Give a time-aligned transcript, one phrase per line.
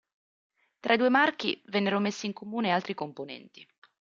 [0.79, 3.63] Tra i due marchi vennero messi in comune altri componenti.